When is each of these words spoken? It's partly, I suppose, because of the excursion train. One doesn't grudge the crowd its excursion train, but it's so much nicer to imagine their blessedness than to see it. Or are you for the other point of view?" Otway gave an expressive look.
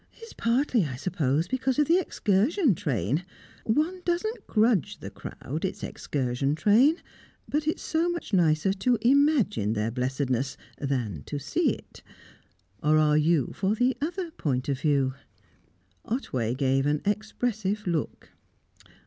It's 0.17 0.33
partly, 0.33 0.85
I 0.85 0.95
suppose, 0.95 1.47
because 1.47 1.77
of 1.77 1.85
the 1.85 1.99
excursion 1.99 2.73
train. 2.73 3.23
One 3.65 4.01
doesn't 4.03 4.47
grudge 4.47 4.97
the 4.97 5.11
crowd 5.11 5.63
its 5.63 5.83
excursion 5.83 6.55
train, 6.55 6.95
but 7.47 7.67
it's 7.67 7.83
so 7.83 8.09
much 8.09 8.33
nicer 8.33 8.73
to 8.73 8.97
imagine 9.03 9.73
their 9.73 9.91
blessedness 9.91 10.57
than 10.79 11.21
to 11.27 11.37
see 11.37 11.73
it. 11.73 12.01
Or 12.81 12.97
are 12.97 13.15
you 13.15 13.51
for 13.53 13.75
the 13.75 13.95
other 14.01 14.31
point 14.31 14.69
of 14.69 14.79
view?" 14.81 15.13
Otway 16.03 16.55
gave 16.55 16.87
an 16.87 17.03
expressive 17.05 17.85
look. 17.85 18.31